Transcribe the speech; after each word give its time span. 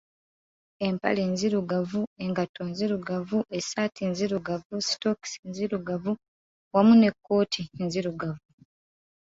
Empale 0.87 1.21
nzirugavu, 1.33 2.01
engatto 2.25 2.61
nzirugavu, 2.71 3.37
essaati 3.57 4.01
nzirugavu, 4.11 4.75
sitookisi 4.87 5.37
nzirugavu 5.49 6.11
wamu 6.73 6.93
n'ekkooti 6.97 7.61
enzirugavu. 7.81 8.45